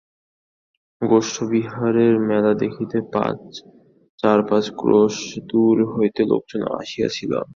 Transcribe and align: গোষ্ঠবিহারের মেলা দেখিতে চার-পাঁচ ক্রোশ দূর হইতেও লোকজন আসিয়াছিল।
গোষ্ঠবিহারের 1.01 2.13
মেলা 2.29 2.51
দেখিতে 2.63 2.97
চার-পাঁচ 4.19 4.65
ক্রোশ 4.79 5.15
দূর 5.49 5.77
হইতেও 5.93 6.29
লোকজন 6.31 6.61
আসিয়াছিল। 6.79 7.31